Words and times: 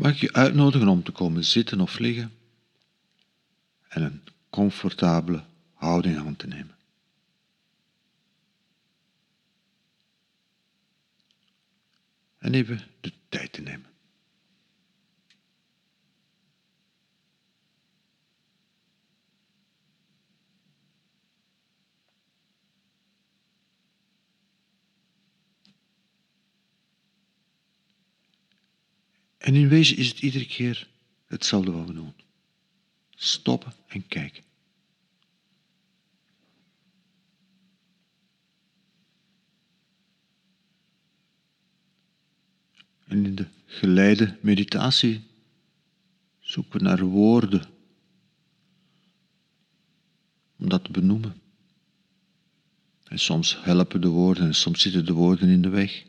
Mag 0.00 0.12
ik 0.12 0.20
je 0.20 0.32
uitnodigen 0.32 0.88
om 0.88 1.02
te 1.02 1.12
komen 1.12 1.44
zitten 1.44 1.80
of 1.80 1.98
liggen 1.98 2.32
en 3.88 4.02
een 4.02 4.22
comfortabele 4.50 5.44
houding 5.74 6.18
aan 6.18 6.36
te 6.36 6.46
nemen. 6.46 6.76
En 12.38 12.54
even 12.54 12.80
de 13.00 13.12
tijd 13.28 13.52
te 13.52 13.60
nemen. 13.60 13.86
En 29.40 29.54
in 29.54 29.68
wezen 29.68 29.96
is 29.96 30.08
het 30.08 30.20
iedere 30.20 30.46
keer 30.46 30.88
hetzelfde 31.26 31.70
wat 31.70 31.86
we 31.86 31.92
doen. 31.92 32.12
Stoppen 33.10 33.72
en 33.86 34.06
kijken. 34.06 34.42
En 43.06 43.26
in 43.26 43.34
de 43.34 43.46
geleide 43.66 44.38
meditatie 44.40 45.22
zoeken 46.38 46.78
we 46.78 46.84
naar 46.84 47.04
woorden 47.04 47.64
om 50.56 50.68
dat 50.68 50.84
te 50.84 50.90
benoemen. 50.90 51.40
En 53.04 53.18
soms 53.18 53.62
helpen 53.62 54.00
de 54.00 54.08
woorden 54.08 54.46
en 54.46 54.54
soms 54.54 54.80
zitten 54.80 55.06
de 55.06 55.12
woorden 55.12 55.48
in 55.48 55.62
de 55.62 55.68
weg. 55.68 56.08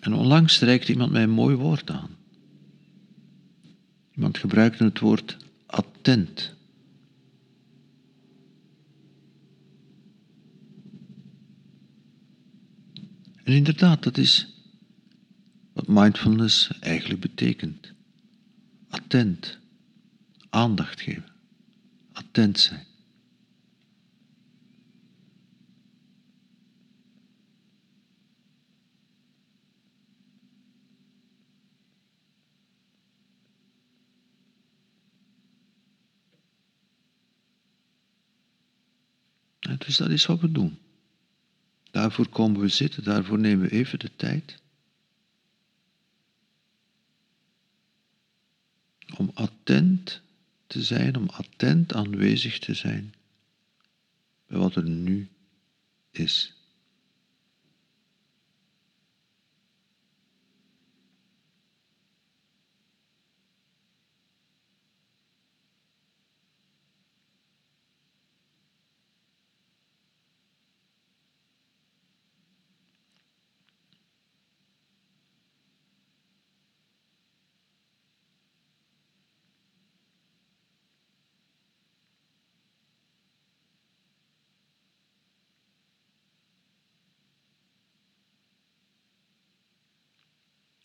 En 0.00 0.12
onlangs 0.12 0.58
reikte 0.58 0.92
iemand 0.92 1.12
mij 1.12 1.22
een 1.22 1.30
mooi 1.30 1.56
woord 1.56 1.90
aan. 1.90 2.16
Iemand 4.14 4.38
gebruikte 4.38 4.84
het 4.84 4.98
woord 4.98 5.36
attent. 5.66 6.54
En 13.44 13.52
inderdaad, 13.52 14.02
dat 14.02 14.18
is 14.18 14.54
wat 15.72 15.86
mindfulness 15.86 16.78
eigenlijk 16.80 17.20
betekent. 17.20 17.92
Attent, 18.88 19.58
aandacht 20.50 21.00
geven, 21.00 21.32
attent 22.12 22.58
zijn. 22.58 22.86
Dus 39.86 39.96
dat 39.96 40.10
is 40.10 40.26
wat 40.26 40.40
we 40.40 40.52
doen. 40.52 40.78
Daarvoor 41.90 42.28
komen 42.28 42.60
we 42.60 42.68
zitten, 42.68 43.04
daarvoor 43.04 43.38
nemen 43.38 43.68
we 43.68 43.72
even 43.72 43.98
de 43.98 44.10
tijd. 44.16 44.58
Om 49.16 49.30
attent 49.34 50.20
te 50.66 50.82
zijn, 50.82 51.16
om 51.16 51.28
attent 51.28 51.94
aanwezig 51.94 52.58
te 52.58 52.74
zijn 52.74 53.14
bij 54.46 54.58
wat 54.58 54.76
er 54.76 54.88
nu 54.88 55.28
is. 56.10 56.59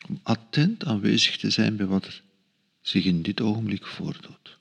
Om 0.09 0.19
attent 0.23 0.85
aanwezig 0.85 1.37
te 1.37 1.49
zijn 1.49 1.75
bij 1.75 1.85
wat 1.85 2.05
er 2.05 2.23
zich 2.81 3.05
in 3.05 3.21
dit 3.21 3.41
ogenblik 3.41 3.85
voordoet. 3.85 4.57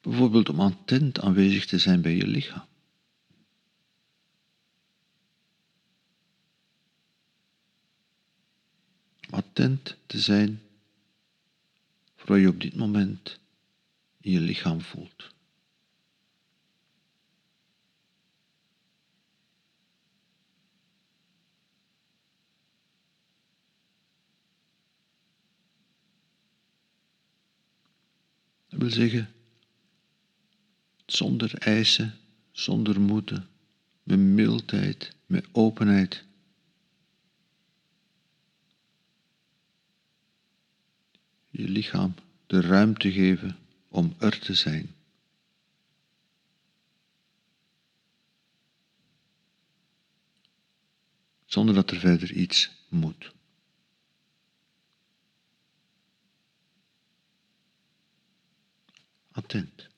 Bijvoorbeeld 0.00 0.48
om 0.48 0.60
attent 0.60 1.20
aanwezig 1.20 1.66
te 1.66 1.78
zijn 1.78 2.00
bij 2.00 2.16
je 2.16 2.26
lichaam. 2.26 2.73
Te 9.54 10.20
zijn 10.20 10.62
voor 12.16 12.28
wat 12.28 12.40
je 12.40 12.48
op 12.48 12.60
dit 12.60 12.74
moment 12.74 13.38
in 14.20 14.30
je 14.30 14.40
lichaam 14.40 14.80
voelt. 14.80 15.32
Dat 28.68 28.80
wil 28.80 28.90
zeggen, 28.90 29.34
zonder 31.06 31.54
eisen, 31.58 32.14
zonder 32.52 33.00
moeten, 33.00 33.48
met 34.02 34.18
mildheid, 34.18 35.16
met 35.26 35.46
openheid 35.52 36.24
je 41.56 41.68
lichaam 41.68 42.14
de 42.46 42.60
ruimte 42.60 43.12
geven 43.12 43.58
om 43.88 44.14
er 44.18 44.38
te 44.38 44.54
zijn. 44.54 44.94
Zonder 51.44 51.74
dat 51.74 51.90
er 51.90 51.98
verder 51.98 52.32
iets 52.32 52.70
moet. 52.88 53.32
Attent. 59.32 59.93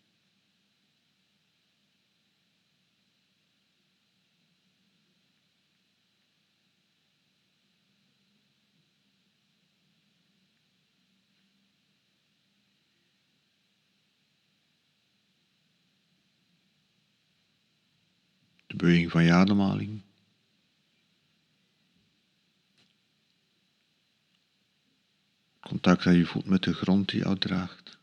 Beweging 18.87 19.11
van 19.11 19.25
je 19.25 19.33
ademhaling. 19.33 20.03
Contact 25.61 26.05
dat 26.05 26.15
je 26.15 26.27
voelt 26.27 26.47
met 26.47 26.62
de 26.62 26.75
grond 26.75 27.09
die 27.09 27.21
jou 27.21 27.38
draagt. 27.38 27.99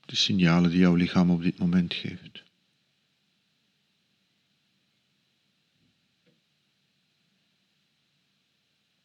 De 0.00 0.16
signalen 0.16 0.70
die 0.70 0.78
jouw 0.78 0.94
lichaam 0.94 1.30
op 1.30 1.42
dit 1.42 1.58
moment 1.58 1.94
geeft. 1.94 2.42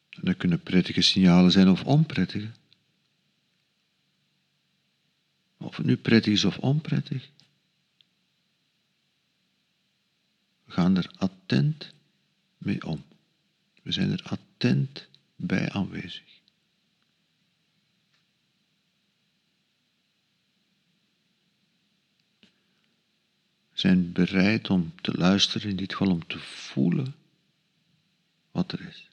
Dat 0.09 0.37
kunnen 0.37 0.63
prettige 0.63 1.01
signalen 1.01 1.51
zijn 1.51 1.69
of 1.69 1.83
onprettige. 1.83 2.51
Of 5.67 5.77
het 5.77 5.85
nu 5.85 5.97
prettig 5.97 6.33
is 6.33 6.45
of 6.45 6.57
onprettig. 6.57 7.29
We 10.63 10.71
gaan 10.71 10.97
er 10.97 11.11
attent 11.17 11.93
mee 12.57 12.85
om. 12.85 13.03
We 13.83 13.91
zijn 13.91 14.11
er 14.11 14.23
attent 14.23 15.07
bij 15.35 15.69
aanwezig. 15.69 16.41
Zijn 23.73 24.11
bereid 24.11 24.69
om 24.69 24.93
te 25.01 25.17
luisteren, 25.17 25.69
in 25.69 25.75
dit 25.75 25.91
geval 25.91 26.13
om 26.13 26.27
te 26.27 26.39
voelen 26.39 27.15
wat 28.51 28.71
er 28.71 28.87
is. 28.87 29.09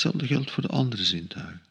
Hetzelfde 0.00 0.26
geldt 0.26 0.50
voor 0.50 0.62
de 0.62 0.68
andere 0.68 1.04
zintuigen. 1.04 1.62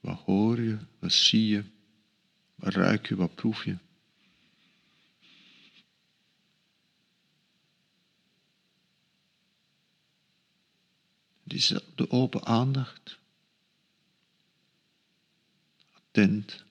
Wat 0.00 0.18
hoor 0.18 0.60
je, 0.60 0.78
wat 0.98 1.12
zie 1.12 1.46
je, 1.46 1.64
wat 2.54 2.74
ruik 2.74 3.08
je, 3.08 3.16
wat 3.16 3.34
proef 3.34 3.64
je? 3.64 3.78
Diezelfde 11.42 12.10
open 12.10 12.44
aandacht, 12.44 13.18
attent, 15.92 16.64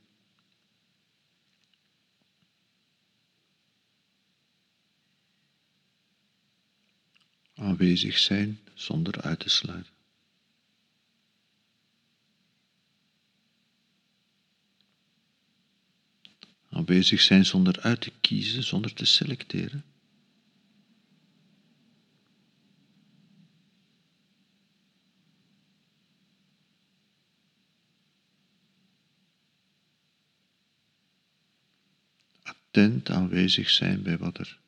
aanwezig 7.60 8.18
zijn 8.18 8.60
zonder 8.74 9.22
uit 9.22 9.40
te 9.40 9.50
sluiten. 9.50 9.94
Aanwezig 16.70 17.22
zijn 17.22 17.46
zonder 17.46 17.80
uit 17.80 18.02
te 18.02 18.12
kiezen, 18.22 18.64
zonder 18.64 18.94
te 18.94 19.06
selecteren. 19.06 19.84
Attent 32.44 33.10
aanwezig 33.10 33.70
zijn 33.70 34.04
bij 34.04 34.18
wat 34.18 34.38
er 34.38 34.60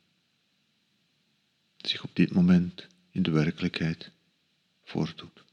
op 2.04 2.10
dit 2.14 2.34
moment 2.34 2.88
in 3.12 3.24
de 3.24 3.32
werkelijkheid 3.32 4.12
voordoet. 4.84 5.44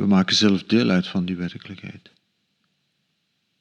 We 0.00 0.06
maken 0.06 0.36
zelf 0.36 0.62
deel 0.62 0.90
uit 0.90 1.06
van 1.06 1.24
die 1.24 1.36
werkelijkheid. 1.36 2.10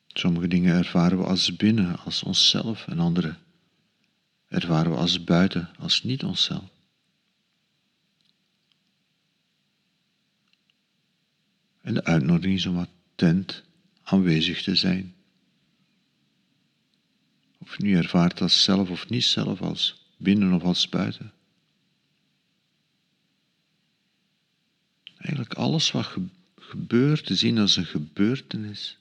Sommige 0.08 0.48
dingen 0.48 0.76
ervaren 0.76 1.18
we 1.18 1.24
als 1.24 1.56
binnen, 1.56 1.98
als 1.98 2.24
onszelf, 2.24 2.88
en 2.88 3.00
andere 3.00 3.36
ervaren 4.48 4.92
we 4.92 4.98
als 4.98 5.24
buiten, 5.24 5.70
als 5.78 6.04
niet 6.04 6.24
onszelf. 6.24 6.70
En 11.82 11.94
de 11.94 12.04
uitnodiging 12.04 12.58
is 12.58 12.66
om 12.66 12.78
attent 12.78 13.64
aanwezig 14.04 14.64
te 14.64 14.76
zijn. 14.76 15.16
Of 17.58 17.78
je 17.78 17.84
nu 17.84 17.96
ervaart 17.96 18.42
als 18.42 18.64
zelf 18.64 18.90
of 18.90 19.10
niet 19.10 19.24
zelf, 19.24 19.62
als 19.62 20.08
binnen 20.18 20.54
of 20.54 20.64
als 20.64 20.90
buiten. 20.90 21.34
Eigenlijk 25.20 25.54
alles 25.54 25.92
wat 25.92 26.16
gebeurt 26.56 27.26
te 27.26 27.36
zien 27.36 27.58
als 27.58 27.76
een 27.76 27.86
gebeurtenis. 27.86 28.98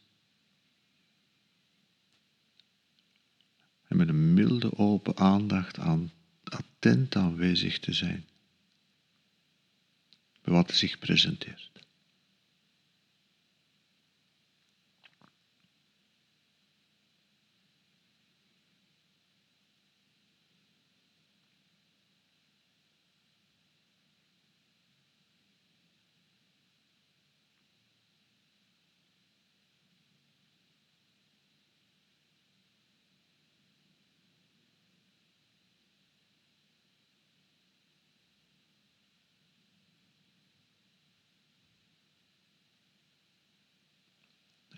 En 3.85 3.97
met 3.97 4.09
een 4.09 4.35
milde 4.35 4.79
open 4.79 5.17
aandacht 5.17 5.79
aan 5.79 6.13
attent 6.45 7.17
aanwezig 7.17 7.79
te 7.79 7.93
zijn 7.93 8.27
bij 10.43 10.55
wat 10.55 10.73
zich 10.73 10.99
presenteert. 10.99 11.78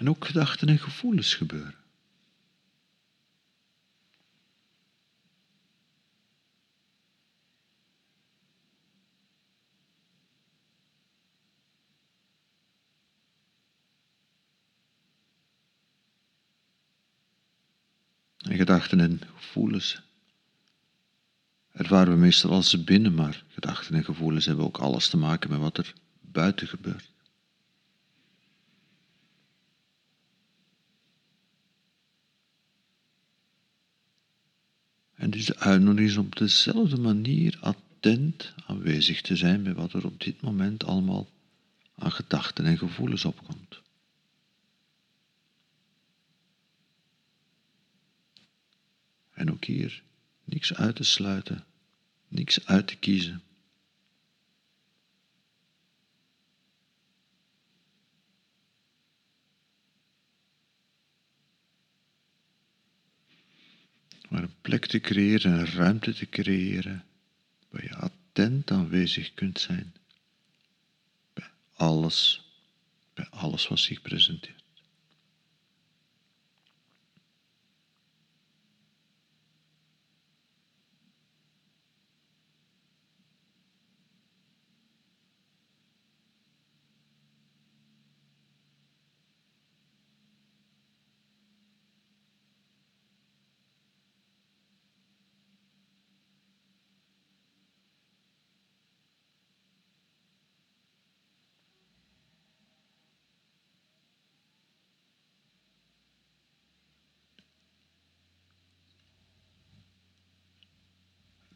En 0.00 0.08
ook 0.08 0.24
gedachten 0.24 0.68
en 0.68 0.78
gevoelens 0.78 1.34
gebeuren. 1.34 1.74
En 18.38 18.56
gedachten 18.56 19.00
en 19.00 19.20
gevoelens 19.34 20.02
ervaren 21.72 22.12
we 22.12 22.18
meestal 22.18 22.50
als 22.50 22.84
binnen, 22.84 23.14
maar 23.14 23.44
gedachten 23.48 23.94
en 23.94 24.04
gevoelens 24.04 24.46
hebben 24.46 24.64
ook 24.64 24.78
alles 24.78 25.08
te 25.08 25.16
maken 25.16 25.50
met 25.50 25.58
wat 25.58 25.78
er 25.78 25.94
buiten 26.20 26.68
gebeurt. 26.68 27.10
En 35.30 35.36
dus 35.36 35.46
de 35.46 35.58
uitnodiging 35.58 36.10
is 36.10 36.16
op 36.16 36.36
dezelfde 36.36 36.96
manier 36.96 37.58
attent 37.60 38.54
aanwezig 38.66 39.20
te 39.20 39.36
zijn 39.36 39.62
bij 39.62 39.74
wat 39.74 39.92
er 39.92 40.04
op 40.04 40.20
dit 40.20 40.40
moment 40.40 40.84
allemaal 40.84 41.28
aan 41.94 42.12
gedachten 42.12 42.64
en 42.64 42.78
gevoelens 42.78 43.24
opkomt. 43.24 43.80
En 49.30 49.50
ook 49.50 49.64
hier 49.64 50.02
niks 50.44 50.74
uit 50.74 50.96
te 50.96 51.04
sluiten, 51.04 51.64
niks 52.28 52.66
uit 52.66 52.86
te 52.86 52.96
kiezen. 52.96 53.42
Maar 64.30 64.42
een 64.42 64.60
plek 64.60 64.86
te 64.86 65.00
creëren, 65.00 65.52
een 65.52 65.66
ruimte 65.66 66.14
te 66.14 66.28
creëren 66.28 67.04
waar 67.68 67.82
je 67.82 67.96
attent 67.96 68.70
aanwezig 68.70 69.34
kunt 69.34 69.60
zijn 69.60 69.94
bij 71.32 71.50
alles, 71.74 72.44
bij 73.14 73.26
alles 73.30 73.68
wat 73.68 73.78
zich 73.78 74.02
presenteert. 74.02 74.59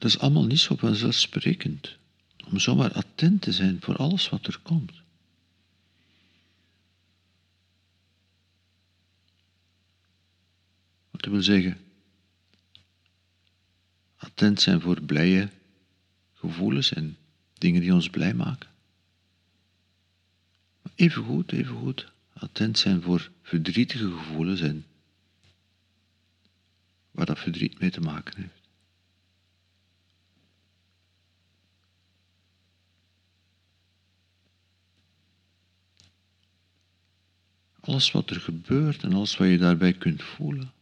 Dat 0.04 0.12
is 0.12 0.18
allemaal 0.18 0.44
niet 0.44 0.60
zo 0.60 0.76
vanzelfsprekend. 0.76 1.96
Om 2.50 2.58
zomaar 2.58 2.92
attent 2.92 3.42
te 3.42 3.52
zijn 3.52 3.80
voor 3.80 3.96
alles 3.96 4.28
wat 4.28 4.46
er 4.46 4.58
komt. 4.62 4.92
Wat 11.10 11.24
wil 11.24 11.42
zeggen, 11.42 11.78
attent 14.16 14.60
zijn 14.60 14.80
voor 14.80 15.02
blije 15.02 15.50
gevoelens 16.34 16.92
en 16.92 17.16
dingen 17.54 17.80
die 17.80 17.94
ons 17.94 18.10
blij 18.10 18.34
maken. 18.34 18.68
Maar 20.82 20.92
even 20.94 21.24
goed, 21.24 21.52
even 21.52 21.76
goed, 21.76 22.12
attent 22.32 22.78
zijn 22.78 23.02
voor 23.02 23.30
verdrietige 23.42 24.10
gevoelens 24.10 24.60
en 24.60 24.86
waar 27.10 27.26
dat 27.26 27.38
verdriet 27.38 27.78
mee 27.78 27.90
te 27.90 28.00
maken 28.00 28.42
heeft. 28.42 28.63
Alles 37.94 38.10
wat 38.10 38.30
er 38.30 38.40
gebeurt 38.40 39.02
en 39.02 39.12
alles 39.12 39.36
wat 39.36 39.48
je 39.48 39.58
daarbij 39.58 39.92
kunt 39.92 40.22
voelen. 40.22 40.72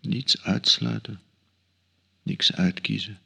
Niets 0.00 0.42
uitsluiten, 0.42 1.20
niks 2.22 2.52
uitkiezen, 2.52 3.20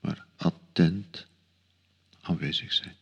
maar 0.00 0.26
attent 0.36 1.26
aanwezig 2.20 2.72
zijn. 2.72 2.96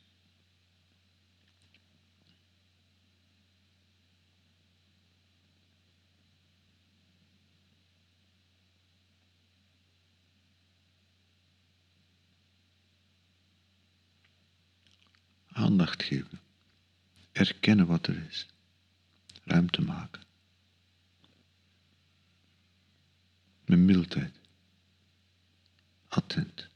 Aandacht 15.71 16.03
geven, 16.03 16.41
erkennen 17.33 17.87
wat 17.87 18.07
er 18.07 18.27
is, 18.29 18.47
ruimte 19.45 19.83
maken. 19.83 20.23
Met 23.65 23.79
mildheid, 23.79 24.35
attent. 26.09 26.70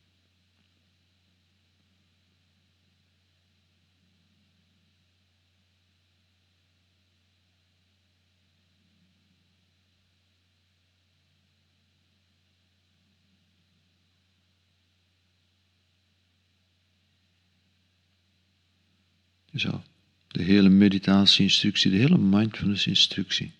De 20.45 20.53
hele 20.53 20.69
meditatie-instructie, 20.69 21.91
de 21.91 21.97
hele 21.97 22.19
mindfulness-instructie 22.19 23.53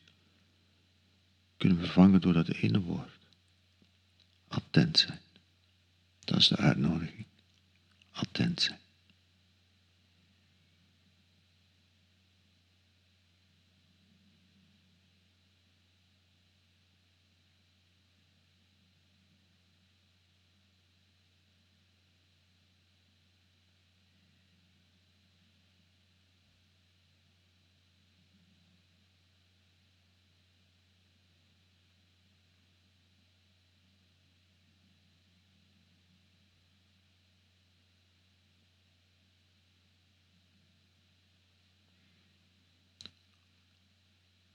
kunnen 1.57 1.79
vervangen 1.79 2.21
door 2.21 2.33
dat 2.33 2.49
ene 2.49 2.81
woord. 2.81 3.19
Attent 4.49 4.99
zijn. 4.99 5.21
Dat 6.25 6.39
is 6.39 6.49
de 6.49 6.57
uitnodiging. 6.57 7.27
Attent 8.11 8.63
zijn. 8.63 8.79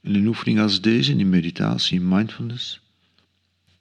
In 0.09 0.15
een 0.15 0.27
oefening 0.27 0.59
als 0.59 0.81
deze, 0.81 1.15
in 1.15 1.29
meditatie, 1.29 1.99
in 1.99 2.07
mindfulness, 2.07 2.81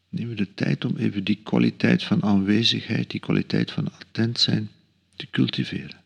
nemen 0.08 0.30
we 0.30 0.36
de 0.36 0.54
tijd 0.54 0.84
om 0.84 0.96
even 0.96 1.24
die 1.24 1.40
kwaliteit 1.42 2.02
van 2.02 2.22
aanwezigheid, 2.22 3.10
die 3.10 3.20
kwaliteit 3.20 3.70
van 3.70 3.92
attent 3.92 4.40
zijn, 4.40 4.70
te 5.16 5.30
cultiveren. 5.30 6.00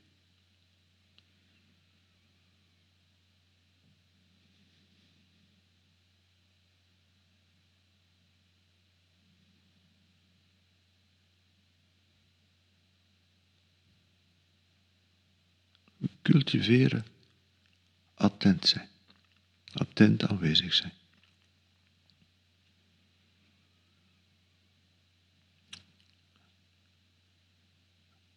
Cultiveren, 16.23 17.05
attent 18.15 18.69
zijn 18.69 18.91
attent 19.73 20.27
aanwezig 20.27 20.75
zijn. 20.75 20.93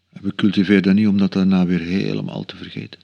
We 0.09 0.35
cultiveren 0.35 0.83
dat 0.83 0.93
niet 0.93 1.07
om 1.07 1.17
dat 1.17 1.33
daarna 1.33 1.65
weer 1.65 1.79
helemaal 1.79 2.45
te 2.45 2.55
vergeten. 2.55 2.99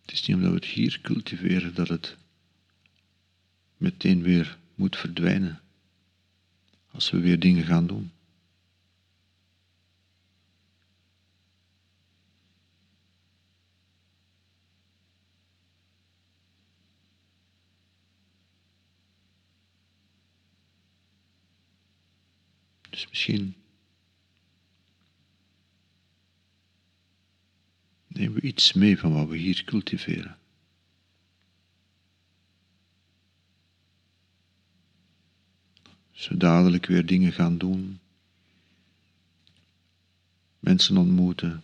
Het 0.00 0.12
is 0.12 0.26
niet 0.26 0.36
omdat 0.36 0.50
we 0.50 0.56
het 0.56 0.64
hier 0.64 1.00
cultiveren 1.02 1.74
dat 1.74 1.88
het 1.88 2.16
meteen 3.76 4.22
weer 4.22 4.58
moet 4.74 4.96
verdwijnen 4.96 5.62
als 6.92 7.10
we 7.10 7.20
weer 7.20 7.38
dingen 7.38 7.64
gaan 7.64 7.86
doen. 7.86 8.10
Dus 22.90 23.08
misschien 23.08 23.54
nemen 28.06 28.34
we 28.34 28.40
iets 28.40 28.72
mee 28.72 28.98
van 28.98 29.14
wat 29.14 29.28
we 29.28 29.36
hier 29.36 29.64
cultiveren. 29.64 30.41
Zo 36.12 36.36
dadelijk 36.36 36.86
weer 36.86 37.06
dingen 37.06 37.32
gaan 37.32 37.58
doen. 37.58 38.00
Mensen 40.58 40.96
ontmoeten. 40.96 41.62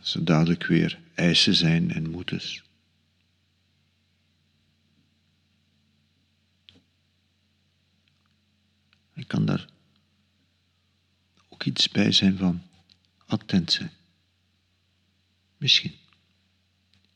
Zo 0.00 0.22
dadelijk 0.24 0.66
weer 0.66 1.00
eisen 1.14 1.54
zijn 1.54 1.90
en 1.90 2.10
moetes. 2.10 2.62
En 9.12 9.26
kan 9.26 9.46
daar 9.46 9.68
ook 11.48 11.64
iets 11.64 11.88
bij 11.88 12.12
zijn 12.12 12.36
van 12.36 12.62
attent 13.26 13.72
zijn. 13.72 13.90
Misschien. 15.56 15.94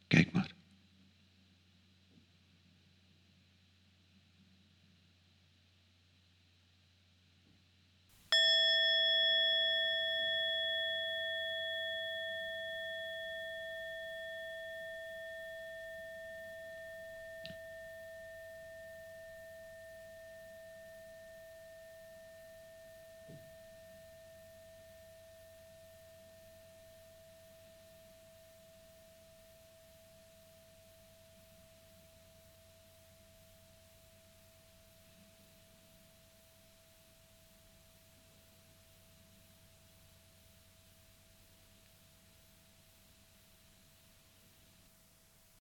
Kijk 0.06 0.32
maar. 0.32 0.55